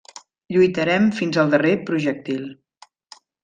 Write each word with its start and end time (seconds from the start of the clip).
Lluitarem 0.55 1.05
fins 1.19 1.39
al 1.43 1.53
darrer 1.53 1.75
projectil. 1.93 2.49